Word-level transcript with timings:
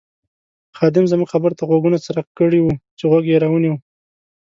خادم 0.77 1.05
زموږ 1.11 1.27
خبرو 1.33 1.57
ته 1.59 1.63
غوږونه 1.69 1.97
څرک 2.05 2.25
کړي 2.39 2.59
ول 2.61 2.77
چې 2.97 3.03
غوږ 3.09 3.25
یې 3.31 3.41
را 3.43 3.49
ونیو. 3.51 3.75